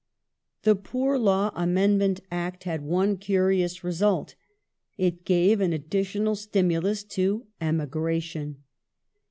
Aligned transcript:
The 0.63 0.75
Poor 0.75 1.19
Law 1.19 1.51
Amendment 1.53 2.21
Act 2.31 2.63
had 2.63 2.81
one 2.81 3.17
curious 3.17 3.83
result. 3.83 4.33
It 4.97 5.25
gave 5.25 5.61
an 5.61 5.73
additional 5.73 6.35
stimulus 6.35 7.03
to 7.09 7.45
emigration. 7.61 8.63